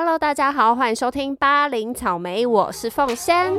[0.00, 3.52] Hello，大家好，欢迎收听八零草莓，我是凤仙。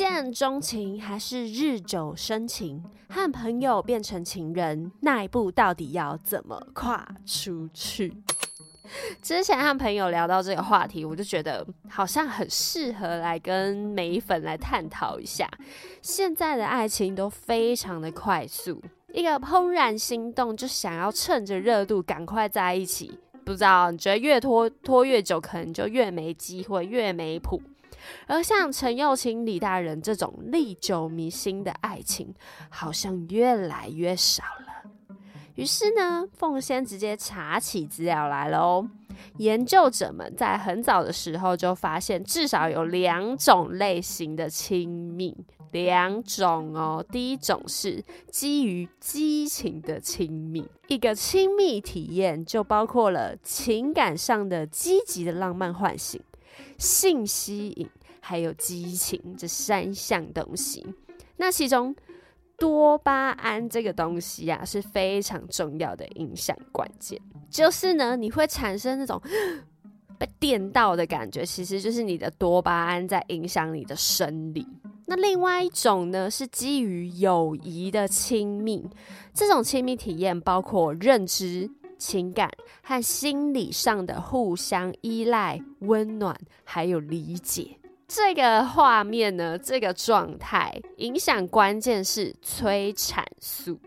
[0.00, 2.82] 见钟情还是日久生情？
[3.10, 8.16] 和朋友变成情人，那一步到底要怎么跨出去？
[9.20, 15.46] 之前和朋友聊到这个话题，我就觉得好像很适合来跟美粉来探讨一下。
[16.00, 23.18] 现在的爱情都非常的快速，一个怦然心动就想要趁着热度赶快在一起。
[23.44, 27.60] 不知道你觉得越拖拖越久，可能就越没机会，越没谱。
[28.26, 32.34] 而像陈幼卿、李大人这种历久弥新的爱情，
[32.68, 34.90] 好像越来越少了。
[35.56, 38.88] 于是呢，凤仙直接查起资料来了哦。
[39.36, 45.36] 研究者们在很早的时候就发现，至少有两种类型的亲密，
[45.72, 47.04] 两种哦。
[47.10, 56.22] 第一种是基于激情的亲密，一个亲密体验就包括了情感上的积极的浪漫唤醒。
[56.80, 57.86] 性吸引
[58.20, 60.84] 还有激情这三项东西，
[61.36, 61.94] 那其中
[62.56, 67.20] 多巴胺这个东西啊是非常重要的影响关键，
[67.50, 69.20] 就是呢你会产生那种
[70.18, 74.66] 被电到的感觉，其实就是你的多巴胺在影响你的生理。
[75.06, 78.88] 那另外一种呢是基于友谊的亲密，
[79.34, 81.70] 这种亲密体验包括认知。
[82.00, 82.50] 情感
[82.82, 86.34] 和心理上的互相依赖、温暖，
[86.64, 87.78] 还有理解，
[88.08, 93.78] 这个画面呢，这个状态影响关键是催产素。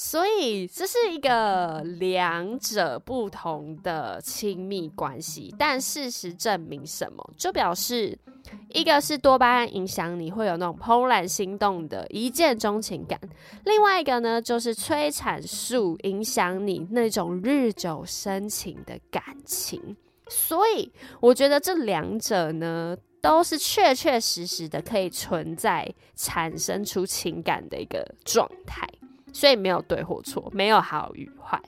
[0.00, 7.30] 所以这是一个两者不同的亲密关系，但事实证明什么？
[7.36, 8.16] 就表示
[8.68, 13.18] 一个是多巴胺影响你会有那种怦然心动的一见钟情感，
[13.64, 19.96] 另外一个呢就是催产素影响你那种日久生情的感情。
[20.28, 28.88] 所以我觉得这两者呢都是确确实实的可以存在产生出情感的一个状态。
[29.38, 31.62] 所以没有对或错，没有好与坏。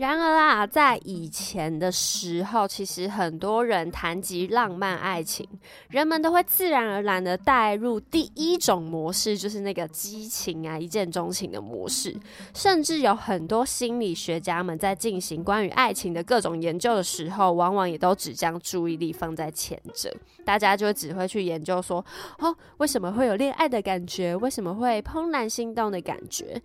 [0.00, 5.46] 然而啊，在以前的时候，其实很多人谈及浪漫爱情，
[5.90, 12.16] 人们都会自然而然的带入第一种模式，就是那个激情啊、一见钟情的模式。
[12.54, 20.10] 甚至有很多心理学家们在进行关于爱情的各种研究的时候，往往也都只将注意力放在前者。
[20.46, 22.02] 大家就只会去研究说，
[22.38, 24.34] 哦，为什么会有恋爱的感觉？
[24.34, 26.62] 为什么会怦然心动的感觉？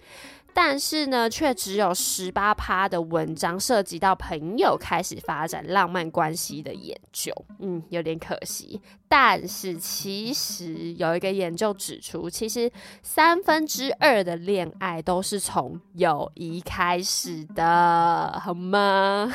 [0.57, 8.81] 但是呢，却只有十八趴的文章涉及到朋友开始发展浪漫关系的研究，嗯，有点可惜。
[9.09, 12.71] 但是其实有一个研究指出，其实
[13.03, 19.29] 三分之二的恋爱都是从友谊开始的，好吗？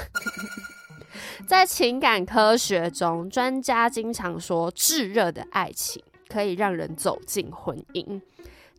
[1.47, 8.23] 在情感科学中，专家经常说，炙热的爱情可以让人走进婚姻。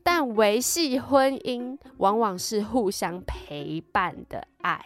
[0.03, 4.83] 但维系婚姻往往是互相陪伴的爱，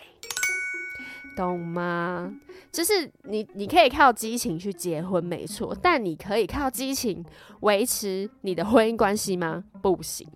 [1.35, 2.33] 懂吗？
[2.71, 7.23] 就是你，你可以靠激情去结婚，没错，但你可以靠激情
[7.61, 9.63] 维持你的婚姻关系吗？
[9.81, 10.27] 不行。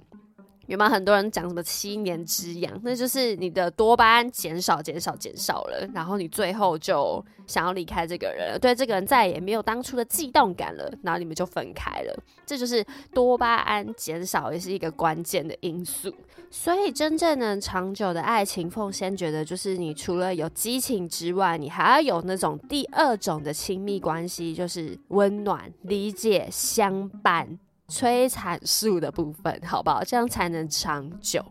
[0.70, 2.80] 有没有很多人讲什么七年之痒？
[2.84, 12.16] 那就是你的多巴胺减少、减少、减少了，然后你最后就想要离开这个人，对这个人再也没有当初的悸动感了，然后你们就分开了。
[12.46, 16.14] 这就是多巴胺减少，也是一个关键的因素。
[16.52, 27.60] 所以，真正能长久的爱情，奉先觉得就是你除了有激情之外，你还要有那种第二种的亲密关系，就是温暖、理解、相伴。
[27.90, 30.04] 催产素的部分，好不好？
[30.04, 31.44] 这样才能长久。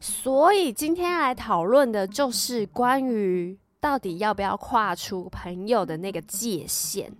[0.00, 7.12] 所以今天来讨论的就是关于到底要不要跨出朋友的那个界限。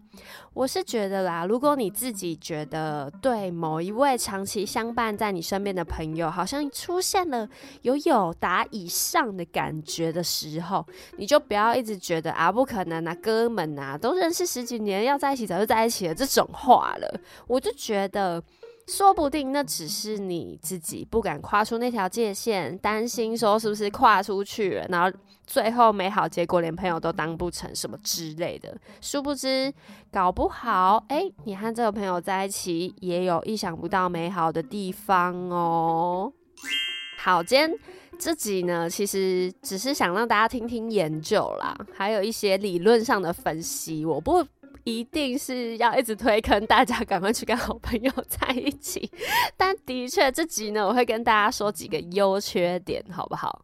[0.55, 7.47] 我是觉得啦，如果你自己觉得对某一位长期相伴在你身边的朋友，好像出现了
[7.83, 10.87] 有友达以上的感觉的时候，
[11.19, 17.21] 你就不要一直觉得啊，不可能啊，哥们啊，都认识十几年，要在一起早就在一起了这种话了。
[17.47, 18.43] 我就觉得。
[18.87, 28.77] 说不定那只是你自己不敢跨出那条界限，担心说是不是跨出去了，然后最后没好结果，连朋友都当不成什么之类的。
[29.01, 29.73] 殊不知，
[30.13, 36.33] 搞不好，哎，你和这个朋友在一起也有意想不到美好的地方哦。
[37.19, 37.75] 好，今天
[38.19, 44.05] 这集呢，其实只是想让大家听听研究啦，还有一些理论上的分析。
[44.05, 44.45] 我不
[44.85, 49.11] 一定是要一直推坑大家赶快去跟好朋友在一起，
[49.57, 53.61] 但的确这集呢，我会跟大家说几个优缺点，好不好？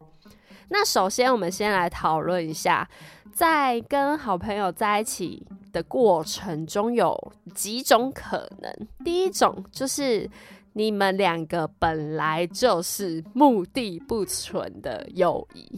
[0.69, 2.89] 那首先，我们先来讨论一下，
[3.33, 8.87] 在跟好朋友在一起的过程中，有几种可能。
[9.03, 10.29] 第一种就是
[10.73, 15.69] 你们两个本来就是目的不纯的友谊。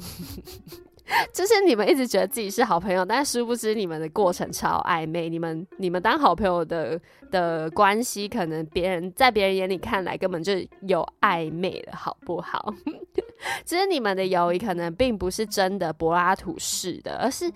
[1.34, 5.30] 就是你们一直觉得自己是好朋友，但殊不知你们的过程超暧昧。
[5.30, 12.74] 你们你们当好朋友的的关系，可能别人在别人眼里看来根本就有暧昧了，好不好？
[13.66, 17.52] 其 实你们的友谊可能并不是真的柏拉图式的，而是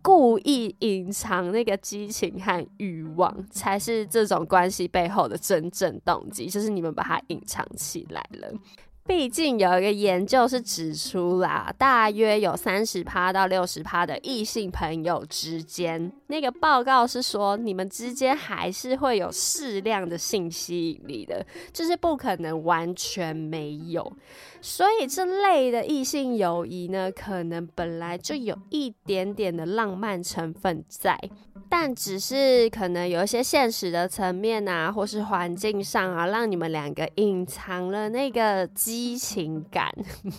[0.00, 6.46] 故意隐藏那个激情和欲望，才是这种关系背后的真正动机。
[6.46, 8.52] 就是你们把它隐藏起来了。
[9.06, 24.12] 毕竟有一个研究是指出啦，大约有三十趴到六十趴的异性朋友之间，那个报告是说，你们之间还是会有适量的性吸引力的，就是不可能完全没有。
[24.60, 31.16] 所以这类的异性友谊呢，可能本来就有一点点的浪漫成分在。
[31.68, 38.64] 但只是可能有一些现实的层面啊，或是环境上啊，让你们两个隐藏了那个
[38.96, 39.92] 激情感，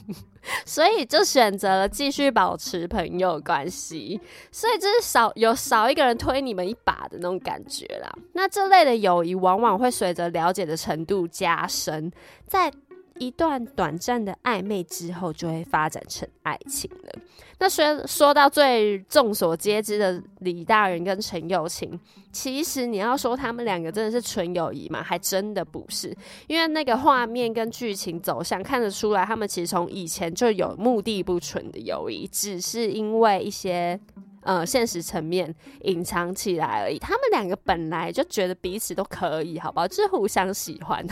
[0.65, 4.19] 所以就选择了继续保持朋友关系。
[4.51, 8.11] 所以就是少有少一个人推你们一把的那种感觉啦。
[8.33, 12.11] 那这类的友谊往往会随着了解的程度加深，
[12.47, 12.71] 在。
[13.19, 17.21] 一段短暂的暧昧之后，就会发展成爱情了。
[17.59, 21.99] 那说说到最众所皆知的李大人跟陈友琴，
[22.31, 26.15] 其实你要说他们两个真的是纯友谊嘛，还真的不是。
[26.47, 33.99] 因为那个画面跟剧情走向看得出来，他们其实从以前就有目的不纯的友谊，只是因为一些。
[34.47, 36.97] 呃，现实层面隐藏起来而已。
[36.97, 39.85] 他们两个本来就觉得彼此都可以，好不好？
[39.85, 41.05] 就是互相喜欢。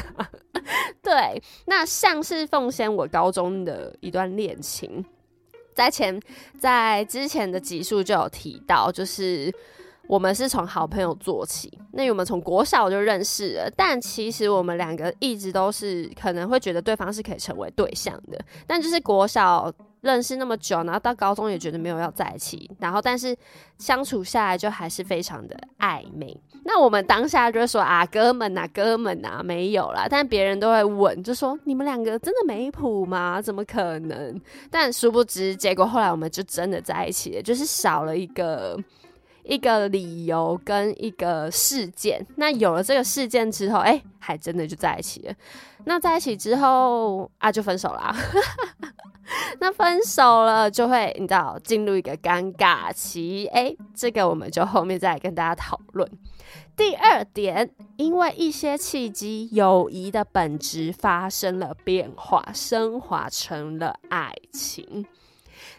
[1.03, 5.03] 对，那像是奉先我高中的一段恋情，
[5.73, 6.17] 在前
[6.57, 9.53] 在之前的集数就有提到，就是
[10.07, 11.71] 我们是从好朋友做起。
[11.91, 19.71] 那我们从国小就认识了，但其实我们两个一直都是可能会觉得对方是可以成为对象的，但就是国小。
[20.01, 23.35] 认识那么久，然后到高中也觉得没有要在一起，然后但是
[23.79, 26.39] 相处下来就还是非常的暧昧。
[26.63, 30.05] 那我们当下就说啊，哥们呐，哥们呐，没有啦。
[30.07, 33.41] 但别人都会问，就说你们两个真的没谱吗？
[33.41, 34.39] 怎么可能？
[34.69, 38.79] 但殊不知，结果后来我们就真的在一起了，就是少了一个
[39.45, 42.25] 一个理由跟一个事件。
[42.35, 45.33] 那有了这个事件之后，哎，还真的就在一起了。
[45.85, 48.15] 那在一起之后啊，就分手啦。
[49.59, 56.09] 那分手了就会，你知道进入一个尴尬期，哎，这个我们就后面再跟大家讨论。
[56.75, 65.05] 第二点，因为一些契机，友谊的本质发生了变化，升华成了爱情。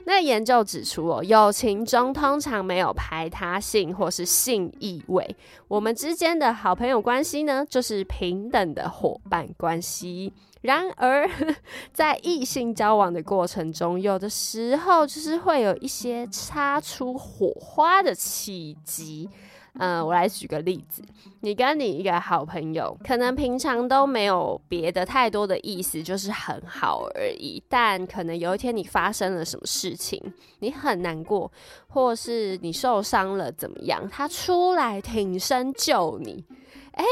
[0.08, 5.36] 那研究指出哦，友情中通常没有排他性或是性意味，
[5.66, 10.32] 我们之间的好朋友关系呢，就是平等的伙伴关系。
[10.62, 11.28] 然而，
[11.92, 19.28] 在异性交往的过程中，有的时候就是会有一些擦出火花的契机。
[19.78, 21.02] 嗯，我来举个例子，
[21.40, 27.62] 你跟你一个好朋友，可能平常都没有别的太多的意思，就是很好而已。
[27.68, 30.20] 但可能有一天你发生了什么事情，
[30.60, 31.50] 你很难过，
[31.88, 34.08] 或是你受伤了，怎么样？
[34.08, 36.44] 他出来挺身救你，
[36.92, 37.04] 哎。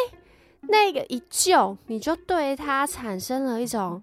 [0.67, 4.03] 那个一救，你就对他产生了一种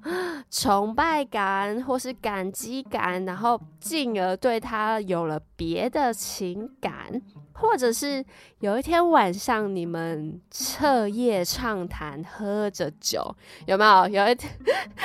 [0.51, 7.19] 崇拜感或是感激感，然后进而对他有了别的情感，
[7.61, 8.25] 或者是
[8.59, 13.35] 有一天晚上你们彻夜畅谈，喝着酒，
[13.67, 14.07] 有没有？
[14.09, 14.51] 有一天，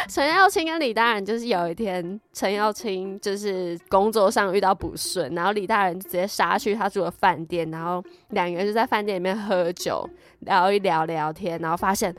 [0.09, 10.09] 陈耀清跟李大人就是有一天，陈耀清就是工作上遇到不顺，然后李大人直接杀去他住的饭店，然后两个人就在饭店里面喝酒。
[10.41, 12.15] 聊一聊聊天，然后发现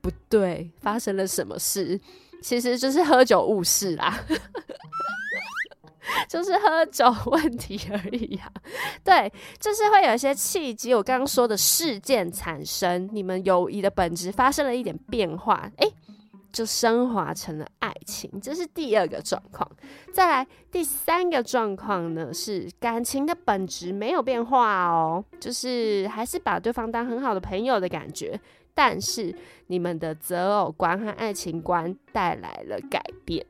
[0.00, 1.98] 不对，发生了什么事？
[2.42, 4.22] 其实就是喝酒误事啦，
[6.28, 8.50] 就是喝酒问题而已啊。
[9.02, 15.92] 对，就是会有一些契机，我刚刚说的事件产生，你们友谊的本质发生了一点变化，诶，
[16.52, 19.68] 就升华成了爱情，这是第二个状况。
[20.12, 28.40] 再来第三个状况呢，是感情的本质没有变化哦，就是还是把对方当很好的朋友的感觉，
[28.72, 29.34] 但是
[29.66, 33.44] 你们的择偶观和爱情观带来了改变。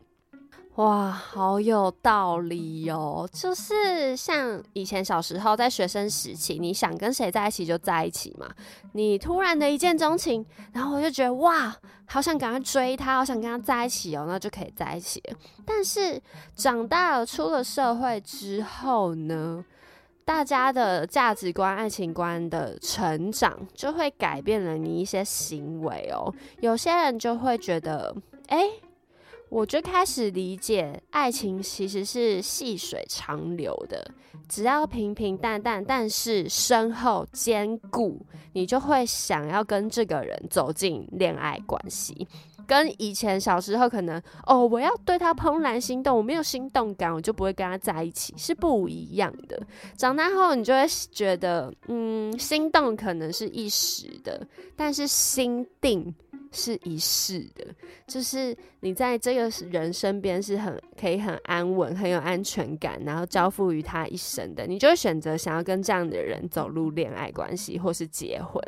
[0.76, 3.28] 哇，好有道理哦！
[3.32, 8.50] 就是像以前小时候在学生时期，你想跟谁在一起就在一起嘛。
[8.92, 11.72] 你突然的一见钟情，然后我就觉得哇，
[12.06, 15.22] 好想赶快追他，好想跟他在一起哦，那就可以在一起。
[15.64, 16.20] 但是
[16.56, 19.64] 长大了，出了社会之后呢，
[20.24, 26.34] 大家的价值观、爱情观的成长，就会改变了你一些行为哦。
[26.58, 28.12] 有些人就会觉得，
[28.48, 28.68] 哎。
[29.54, 34.04] 我就开始理解，爱情其实是细水长流的，
[34.48, 38.20] 只要平平淡淡，但是深厚坚固，
[38.54, 42.26] 你就会想要跟这个人走进恋爱关系。
[42.66, 49.64] 跟以前小时候可能哦，我要对他怦然心动，我没有心动感，我就不会跟他在一起，是不一样的。
[49.96, 54.44] 长大后，你就会觉得，嗯，心动可能是一时的，
[54.74, 56.12] 但是心定。
[56.54, 57.66] 是一世的，
[58.06, 68.62] 就是你在这个人身边是很可以很安稳、很有安全感，然后交付于他一生的，你就会选择想要跟这样的人走入恋爱关系或是结婚。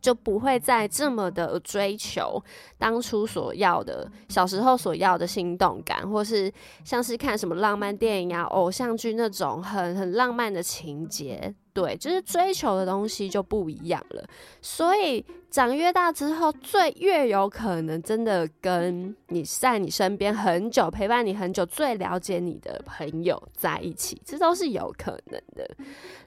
[0.00, 2.42] 就不会再这么的追求
[2.78, 6.52] 当初所要的、小时候所要的心动感，或是
[6.84, 11.54] 像是看什么浪漫电影啊、偶像剧那种很很浪漫的情节。
[11.72, 14.24] 对，就是追求的东西就不一样了。
[14.60, 25.76] 所以长越大之后，最越有可能真的跟你在你身边很久、陪伴你很久、最了解你的朋友在一起，这都是有可能的。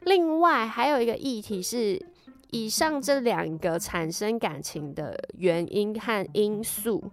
[0.04, 2.02] 另外还有一个议题是。
[2.54, 7.04] 以上这两个产生感情的原因和因素，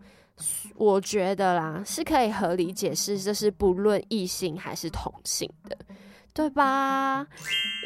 [0.76, 5.76] 我觉得啦是可以合理解释，这是不论异性还是同性的，
[6.34, 7.26] 对吧？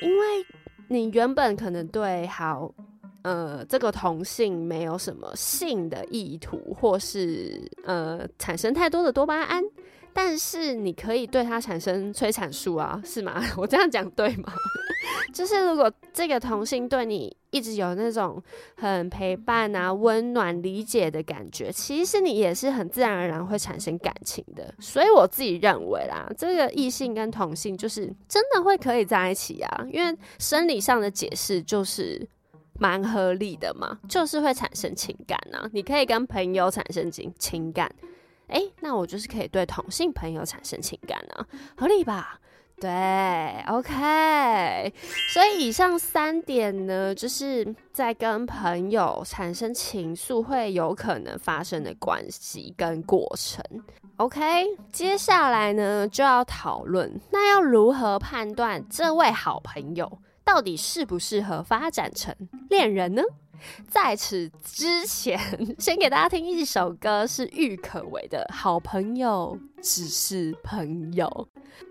[0.02, 0.44] 因为
[0.88, 2.74] 你原本可能对好
[3.22, 9.62] 呃这个同性没有什么性的意图，或是呃产生太多的多巴胺。
[10.16, 13.42] 但是你可以对他产生催产素啊，是吗？
[13.58, 14.52] 我这样讲对吗？
[15.34, 18.42] 就是如果这个同性对你一直有那种
[18.76, 24.74] 很陪伴啊、温暖、理解的感觉，其实你也是很自然而然会产生感情的。
[24.80, 32.26] 所以我自己认为啦，这个异性跟同性就是真的会可以在一起啊，因为生理上的解释就是
[32.80, 35.70] 蛮合理的嘛，就是会产生情感啊。
[35.72, 37.88] 你可以跟朋友产生情情感。
[38.48, 41.46] 哎，那我就是可以对同性朋友产生情感呢，
[41.76, 42.40] 合理吧？
[42.84, 44.92] 对，OK。
[45.32, 53.64] 所以以上三点呢，就是在跟朋友产生情愫会有可能发生的关系跟过程。
[54.18, 62.36] OK，接下来呢就要讨论，那要如何判断这位好朋友到底适不适合发展成
[62.68, 63.22] 恋人呢？
[63.88, 65.38] 在此之前，
[65.78, 71.26] 先给大家听一首歌，是郁可唯的《好朋友只是朋友》。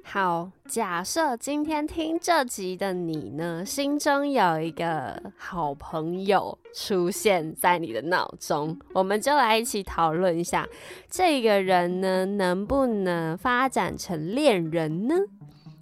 [0.05, 10.67] 好，假设今天听这集的你呢，心中有一个好朋友出现在你的脑中，我们就来一起讨论一下，
[11.09, 15.15] 这个人呢，能不能发展成恋人呢？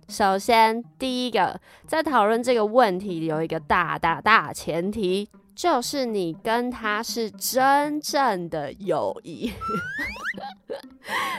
[0.07, 5.29] 首先，第一个，在讨论这个问题，有一个大大大前提。
[5.61, 9.53] 就是你跟他是真正的友谊，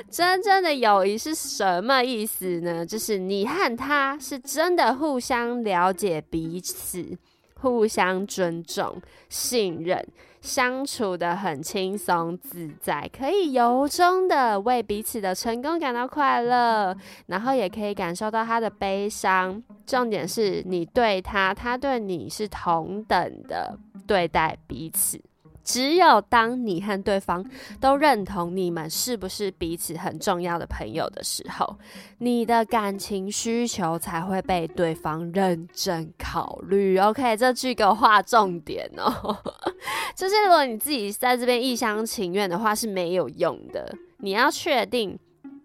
[0.08, 2.86] 真正的友谊是什么意思呢？
[2.86, 7.18] 就是你和他是真的互相了解彼此，
[7.54, 10.06] 互相尊重、信任，
[10.42, 16.94] 相处的很轻松自在，可以由衷的为彼此的成功感到快乐，
[17.28, 19.62] 然后也可以感受到他的悲伤。
[19.86, 23.78] 重点是你对他，他对你是同等的。
[24.04, 25.18] 对待彼此，
[25.64, 27.44] 只有当你和对方
[27.80, 31.78] 都认同你们是不是彼此很重要的朋友的时候，
[32.18, 36.98] 你的感情需求才会被对方认真考虑。
[36.98, 39.36] OK，这句给我划重点哦。
[40.16, 45.18] 就是如果你自己在这边一厢情愿的话是没有用的，你要确定。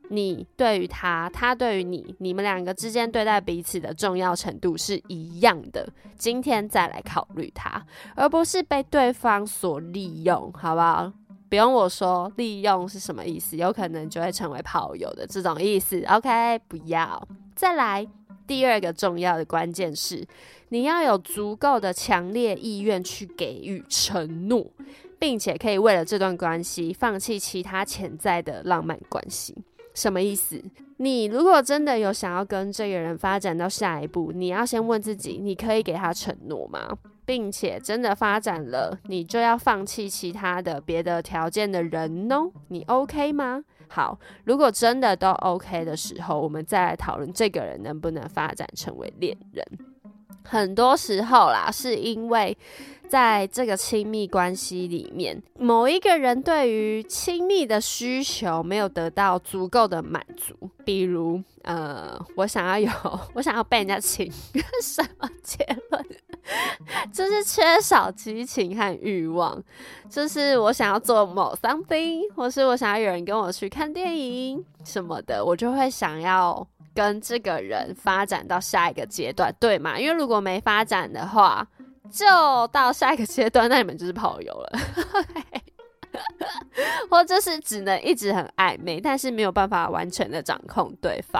[0.10, 5.88] 你对于他，他对于你，你们两个之间对待彼此的重要程度是一样的。
[6.18, 7.86] 今天再来考虑他，
[8.16, 11.12] 而不是被对方所利用，好不好？
[11.50, 13.56] 不用我说，利用是什么意思？
[13.56, 16.04] 有可能就会成为炮友的这种意思。
[16.06, 17.28] OK，不要。
[17.56, 18.06] 再来，
[18.46, 20.26] 第二个重要的关键是，
[20.70, 24.66] 你要有足够的强烈意愿去给予承诺，
[25.18, 29.56] 并且可以为了这段关系放弃其他潜在的浪漫关系。
[29.98, 30.64] 什么意思？
[30.98, 36.96] 你如果真的有想要跟这个人发展到下一步，你要先问自己：你可以给他承诺吗？
[37.26, 42.52] 并且真的发展了，你就要放弃其他的别的条件的人哦？
[42.68, 43.64] 你 OK 吗？
[43.88, 49.66] 好，如果真的都 OK 的时候，我们再来讨论这个人能不能发展成为恋人。
[50.48, 52.58] 很多时候啦，是因为
[53.10, 60.54] 在这个亲密关系里面，某一个人对于亲密的需求没有得到足够的满足。
[60.84, 62.90] 比如，呃，我想要有，
[63.34, 64.30] 我想要被人家亲，
[64.84, 66.06] 什么结论？
[67.12, 69.62] 就是缺少激情和欲望。
[70.10, 76.66] 就是我想要做某 something，或是我想要有人跟我去看电影什么的，我就会想要。
[76.98, 80.00] 跟这个人发展到下一个阶段，对吗？
[80.00, 81.68] 因为如果没发展的话，
[82.12, 84.80] 就到下一个阶段，那你们就是跑友了，
[87.08, 91.40] 或者是只能一直很暧昧，但是没有办法完全的掌控对方，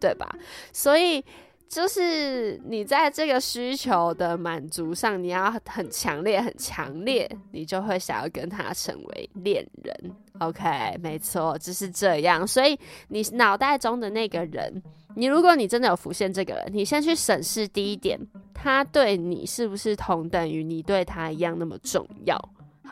[0.00, 0.32] 对吧？
[0.72, 1.24] 所以。
[1.72, 10.12] 就是你在这个需求的满足上，你要很强烈、很强烈，你就会想要跟他成为恋人。
[10.40, 12.46] OK，没错，就是这样。
[12.46, 14.82] 所以你脑袋中的那个人，
[15.16, 18.20] 你如果你真的有浮现这个人，你先去审视第一点，
[18.52, 22.38] 他对你是不是同等于你对他一样那么重要。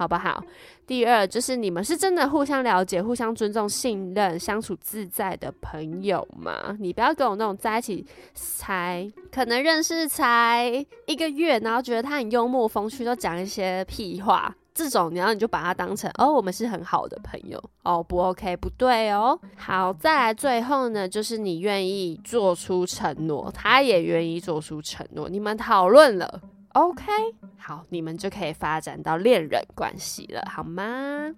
[0.00, 0.42] 好不好？
[0.86, 6.74] 第二就是你们是真的互相了解、互相尊重、信任、相处自在的朋友吗？
[6.78, 19.38] 你不要跟我那种在一起才可能认识才一个月，然后觉得他很幽默风趣，都讲一些屁话，这种然后你就把他当成哦，我们是很好的朋友哦，不 OK，不对哦。
[19.58, 26.40] 好，再来最后呢，就是你愿意做出承诺，他也愿意做出承诺，你们讨论了。
[26.74, 27.04] OK，
[27.58, 31.34] 好，你们就可以发展到恋人关系了，好吗？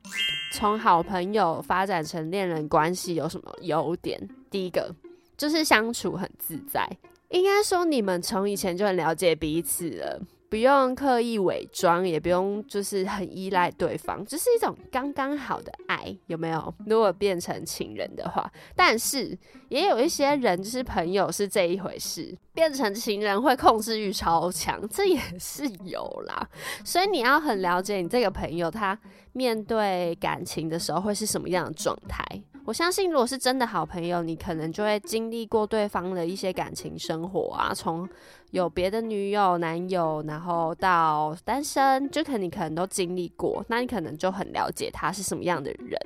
[0.53, 4.29] 从好朋友发展成恋人关系有什么优点？
[4.51, 4.95] 第一个
[5.37, 6.87] 就是相处很自在，
[7.31, 10.21] 应该说你们从以前就很了解彼此了。
[10.53, 16.75] 不用刻意伪装，也不用就是很依赖对方，只是一种刚刚好的爱，有没有？
[16.85, 19.35] 如果变成情人的话，但是
[19.71, 26.47] 也有一些人就是朋友是这一回事，变成情人会控制欲超强，这也是有啦。
[26.85, 28.99] 所以你要很了解你这个朋友，他
[29.33, 32.23] 面对感情的时候会是什么样的状态。
[32.65, 38.09] 我相信，如果是真的好朋友，你可能就会经历过对方的一些感情生活啊，从
[38.53, 45.99] 有别的女友、男友，然后到单身，就可能你可能都经历过，那你可能就很了解他是什么样的人。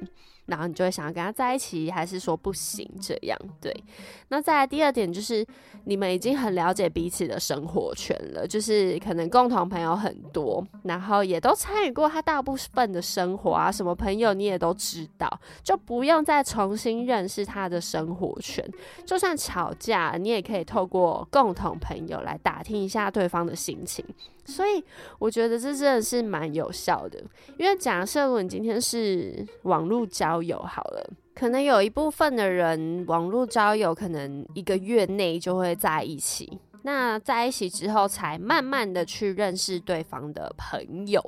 [0.46, 3.38] 然后你就会想要跟他在一起，还是说不行这样？
[3.60, 3.74] 对。
[4.28, 5.46] 那再来第二点就是，
[5.84, 15.28] 你们已经很了解彼此的生活圈了，就是可能共同朋友很多，然后也都参与过他大部分的生活啊，什么朋友你也都知道，
[15.62, 18.64] 就不用再重新认识他的生活圈。
[19.04, 24.04] 就算吵架，你也可以透过共同朋友来打听一下对方的心情。
[24.46, 24.82] 所以
[25.18, 27.22] 我觉得这真的是蛮有效的，
[27.58, 41.20] 因为假设如果你今天是网络交友好了，可能有一部分的人网络交友可能一个月内就会在一起，那在一起之后才慢慢的去认识对方的朋友，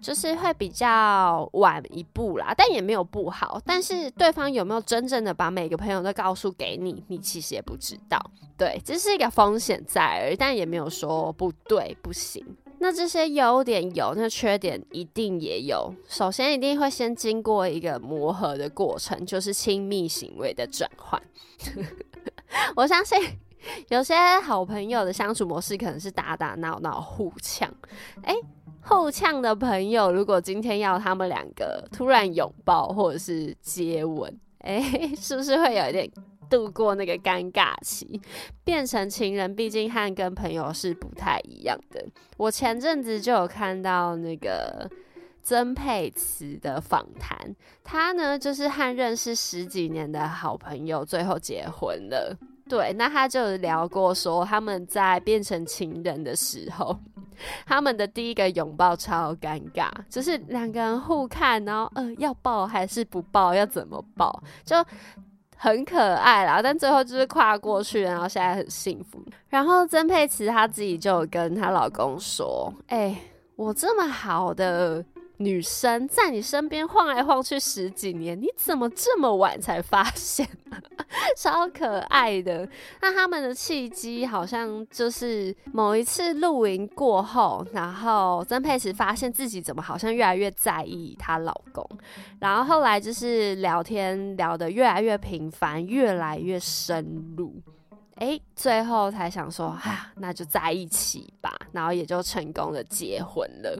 [0.00, 3.60] 就是会比较晚一步啦，但也没有不好。
[3.64, 8.18] 但是对方有没有真正的把每个朋友都告诉给你，你其实也不知道。
[8.56, 12.44] 对，这是一个风险在而，但也没有说不对不行。
[12.78, 15.92] 那这些优点有，那缺点一定也有。
[16.06, 21.20] 首先，一定会先经过一个磨合的过程，就是亲密行为的转换。
[22.76, 23.18] 我相信
[23.88, 27.72] 有些好朋友的相处模式可能是打打闹闹、互呛。
[28.24, 28.34] 诶，
[28.84, 36.10] 后呛的朋友，如果今天要他们两个突然拥抱或者是接吻， 诶，是不是会有一点？
[36.50, 38.20] 度过那个尴尬期，
[38.64, 42.04] 变成情人，毕竟和跟朋友是不太一样的。
[42.36, 44.88] 我前阵子就有看到那个
[45.42, 52.36] 曾佩慈的访谈，他呢就是和认识十几年的好朋友最后结婚了。
[52.68, 56.98] 对，那他就聊过说，他们在变成情人的时候，
[57.66, 64.76] 他们的第一个拥抱超尴尬，就是两个人互看，然后呃要抱还是不抱，要怎么抱，就。
[65.56, 69.24] 很可爱啦，但最后就是跨过去，然后现在很幸福。
[69.48, 73.16] 然后曾佩慈她自己就跟她老公说：“哎，
[73.56, 75.02] 我这么好的。”
[75.38, 80.48] 女生在你身边晃来晃去十几年，你怎么这么晚才发现？
[81.36, 82.68] 超可爱的。
[83.00, 91.84] 那他们的契机好像就是某一次露营过后，然后曾佩慈发现自己怎么好像越来越在意她老公，
[92.40, 97.54] 然后后来就是聊天聊得越来越频繁，越来越深入。
[98.16, 103.76] 哎，最后才想说，哎，那就在一起吧，然后也就成功的结婚了。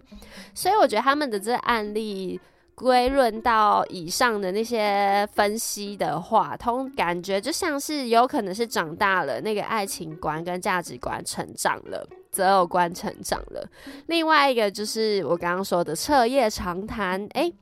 [0.55, 2.40] 所以我觉得他们的这案例
[2.75, 13.64] 归论到以上的那些分析的话，通感觉就像是有可能是长大了，那个爱情观跟价值观成长了，择偶观成长了。
[14.07, 17.55] 另外一个就是我刚刚说的彻夜长谈，诶，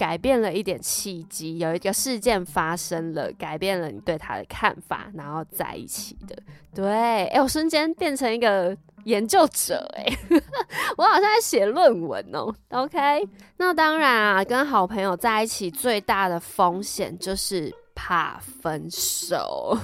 [0.00, 6.34] 改变了一点契机，有一个事件发生了，改变了你对他的看法，然后在一起的。
[6.74, 8.74] 对，诶，我瞬间变成一个。
[9.04, 10.04] 研究者哎，
[10.98, 12.54] 我好像在写论文哦。
[12.68, 19.74] OK，那当然啊，跟好朋友在一起最大的风险就是怕分手，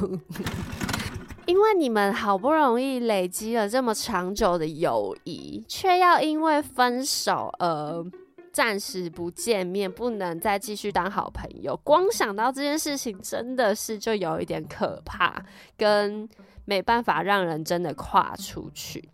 [1.48, 8.05] 因为你们好不容易累积了这么长久的友谊，却要因为分手而
[8.57, 11.79] 暂时不见面，不能再继续当好朋友。
[11.85, 15.45] 光想到这件事情，真的是就有一点可怕，
[15.77, 16.27] 跟。
[16.69, 19.09] 没办法让人真的跨出去，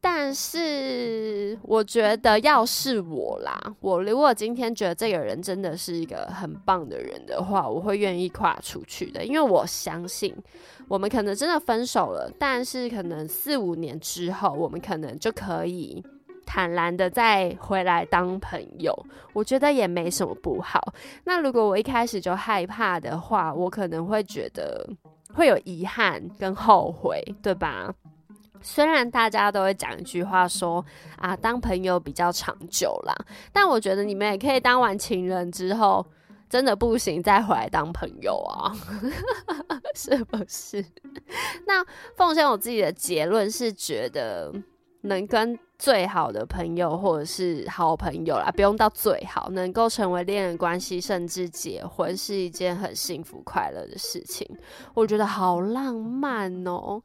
[0.00, 10.34] 但是我觉得要是我啦，我如果今天觉得这个人真的是一个很棒的人的话，我会愿意跨出去的，因为我相信
[10.88, 16.02] 我们可能真的分手了，但是可能四五年之后，我们可能就可以
[16.46, 18.94] 坦然的再回来当朋友，
[19.32, 20.94] 我觉得也没什么不好。
[21.24, 24.88] 那如果我一开始就害怕的话，我可能会觉得。
[25.34, 27.90] 会有遗憾跟后悔，对吧？
[28.60, 30.84] 虽然大家都会讲一句话说
[31.16, 33.16] 啊，当朋友比较长久啦，
[33.50, 36.04] 但我觉得你们也可以当完情人之后，
[36.50, 38.76] 真的不行再回来当朋友啊，
[39.96, 40.84] 是不是？
[41.66, 41.82] 那
[42.14, 44.52] 奉献我自己的结论是，觉得
[45.00, 45.58] 能跟。
[45.82, 54.48] 最好的朋友或者是好朋友啦，不用到最好，能够成为恋人关系，甚至结婚，是一件很幸福快乐的事情。
[54.94, 57.02] 我觉得好浪漫哦，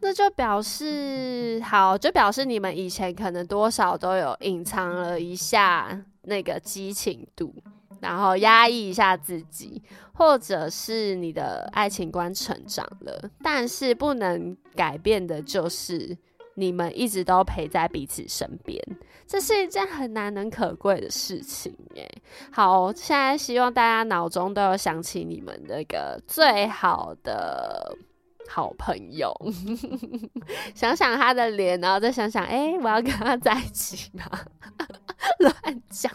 [0.00, 7.54] 那就表示好，就表示你们以前可能多少都有隐藏了一下那个激情度，
[8.00, 9.80] 然后压抑一下自己，
[10.14, 16.18] 或者是你的爱情观成长了，但是不能改变的就是。
[16.58, 18.82] 你们一直都陪在彼此身边，
[19.28, 22.10] 这是一件很难能可贵的事情耶。
[22.50, 27.96] 好，现在希望大家脑中都有想起你们那个最好的
[28.48, 29.32] 好朋友，
[30.74, 34.24] 想想他的脸，然后再想想，哎，我要跟他在一起吗？
[35.38, 35.54] 乱
[35.88, 36.10] 讲。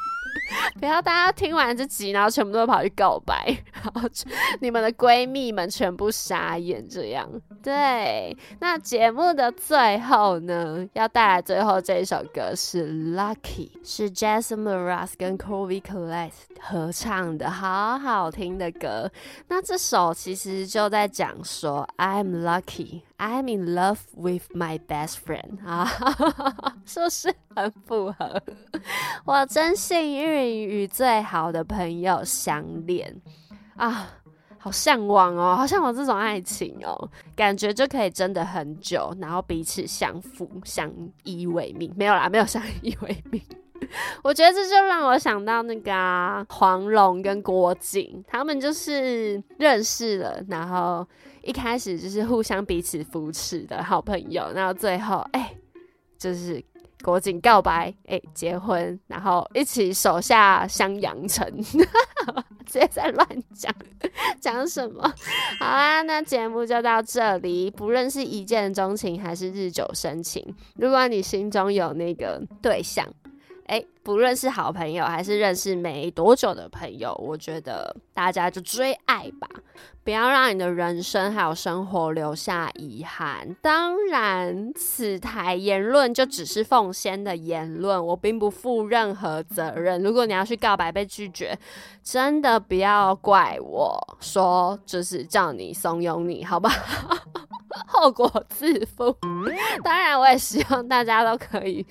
[0.80, 3.56] 不要大家听完这集，然后全部都跑去告白，
[4.62, 6.84] 你们的闺蜜们全部傻眼。
[6.88, 7.28] 这样
[7.64, 8.38] 对。
[8.60, 19.10] 那节目的最后呢，要带来最后这一首歌是《Lucky》，是 Jason Mraz 跟 Kobe Colette 合唱的，好好听的歌。
[19.48, 23.02] 那这首其实就在讲说，I'm lucky。
[23.18, 25.88] I'm in love with my best friend 啊，
[26.86, 28.42] 是不是很符合？
[29.24, 33.22] 我真幸运与最好的朋友相恋
[33.76, 34.10] 啊，
[34.58, 40.92] 好向往哦，好向往这种爱情哦，感觉就可以真的很久，然后彼此相扶相
[41.24, 41.94] 依为命。
[41.96, 43.42] 没有啦，没有相依为命。
[44.24, 51.06] 我觉得这就让我想到那个黄蓉跟郭靖，他们就是认识了，然后
[51.42, 55.54] 一开始就是互相彼此扶持的好朋友，然后最后哎，
[56.18, 56.64] 就是
[57.04, 61.46] 郭靖告白，哎，结婚，然后一起手下襄阳城，
[62.74, 63.72] 直接在乱讲
[64.42, 65.04] 讲什么？
[65.60, 67.70] 好啦，那节目就到这里。
[67.70, 70.44] 不论是一见钟情还是日久生情，
[70.78, 73.08] 如果你心中有那个对象。
[73.68, 79.48] 哎，不论是好朋友还是认识没多久的朋友，我觉得大家就追爱吧，
[80.04, 83.56] 不要让你的人生还有生活留下遗憾。
[83.62, 90.04] 当然，此台言论就只是奉先的言论，我并不负任何责任。
[90.04, 91.58] 如果你要去告白被拒绝，
[92.04, 96.70] 真的不要怪我说，就是叫你怂恿你，好吧？
[97.94, 99.16] 后果自负。
[99.84, 101.86] 当然，我也希望大家都可以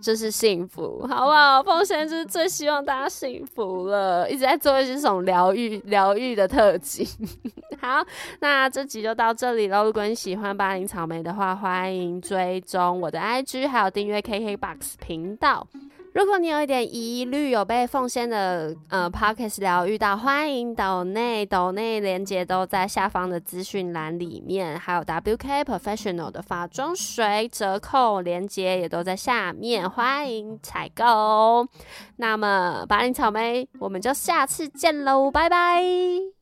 [0.00, 1.62] 就是幸福，好不好？
[1.62, 7.06] 奉献就是最希望大家幸福了，一直在做一些这种疗愈、疗愈的特辑。
[7.80, 8.04] 好，
[8.40, 9.84] 那这集就到这里喽。
[9.84, 15.66] 如果你喜欢巴林草莓的话，欢迎追踪我的 IG，还有订阅 KKBOX 频道。
[16.12, 31.66] 如果你有一点疑虑，有被奉献的呃 p o c k e t 疗愈到，欢迎岛内岛内连接都在下方的资讯栏里面，还有 WK Professional 的化妆水折扣连接也都在下面，欢迎采购。
[32.16, 36.41] 那么，巴林草莓，我们就下次见喽，拜拜。